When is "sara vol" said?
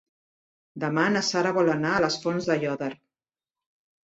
1.27-1.69